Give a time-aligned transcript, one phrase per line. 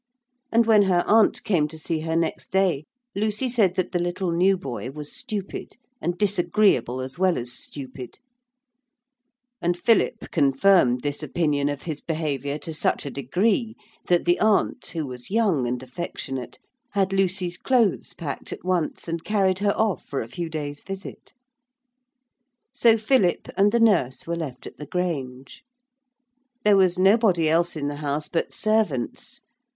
[0.51, 4.31] And when her aunt came to see her next day, Lucy said that the little
[4.31, 8.17] new boy was stupid, and disagreeable as well as stupid,
[9.61, 13.75] and Philip confirmed this opinion of his behaviour to such a degree
[14.07, 16.57] that the aunt, who was young and affectionate,
[16.93, 21.31] had Lucy's clothes packed at once and carried her off for a few days' visit.
[22.73, 25.61] So Philip and the nurse were left at the Grange.
[26.63, 29.41] There was nobody else in the house but servants.